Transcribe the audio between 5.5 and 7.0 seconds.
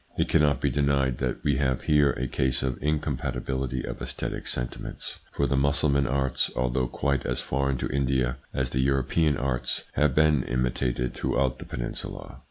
Mussulman arts, although